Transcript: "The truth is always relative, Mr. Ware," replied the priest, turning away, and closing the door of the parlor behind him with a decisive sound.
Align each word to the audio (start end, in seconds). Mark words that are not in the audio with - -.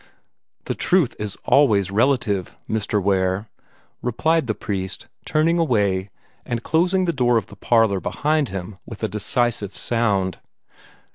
"The 0.65 0.73
truth 0.73 1.15
is 1.19 1.37
always 1.45 1.91
relative, 1.91 2.57
Mr. 2.67 2.99
Ware," 2.99 3.49
replied 4.01 4.47
the 4.47 4.55
priest, 4.55 5.07
turning 5.27 5.59
away, 5.59 6.09
and 6.43 6.63
closing 6.63 7.05
the 7.05 7.13
door 7.13 7.37
of 7.37 7.45
the 7.45 7.55
parlor 7.55 7.99
behind 7.99 8.49
him 8.49 8.77
with 8.83 9.03
a 9.03 9.07
decisive 9.07 9.77
sound. 9.77 10.39